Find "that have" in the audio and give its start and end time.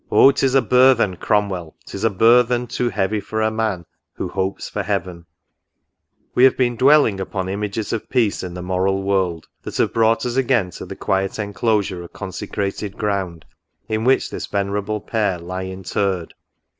9.61-9.93